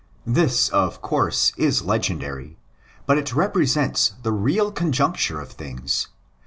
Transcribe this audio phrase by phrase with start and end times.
[0.25, 2.57] This, of course, is legendary;
[3.05, 6.07] but it represents the real conjuncture of things.